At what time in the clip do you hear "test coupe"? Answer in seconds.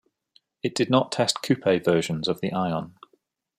1.11-1.63